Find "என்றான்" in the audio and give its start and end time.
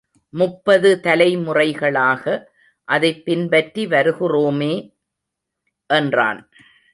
5.89-6.41